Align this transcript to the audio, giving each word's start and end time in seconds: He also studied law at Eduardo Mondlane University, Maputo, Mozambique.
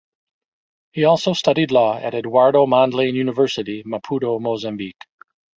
He 0.93 1.03
also 1.05 1.33
studied 1.33 1.69
law 1.69 1.95
at 1.95 2.15
Eduardo 2.15 2.65
Mondlane 2.65 3.13
University, 3.13 3.83
Maputo, 3.83 4.41
Mozambique. 4.41 4.97